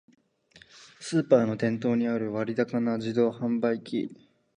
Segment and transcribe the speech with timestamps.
[0.99, 4.09] スーパーの店頭にある割高な自動販売機